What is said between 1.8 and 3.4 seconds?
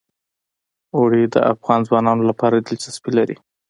ځوانانو لپاره دلچسپي لري.